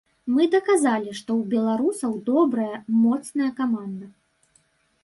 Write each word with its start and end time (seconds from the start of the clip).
Мы 0.35 0.45
даказалі, 0.53 1.13
што 1.19 1.29
ў 1.35 1.43
беларусаў 1.53 2.17
добрая, 2.31 2.75
моцная 3.05 3.51
каманда. 3.63 4.15